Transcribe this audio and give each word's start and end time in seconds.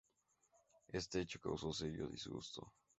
Este 0.91 1.19
hecho 1.21 1.39
causó 1.39 1.71
serio 1.73 2.07
disgusto. 2.07 2.73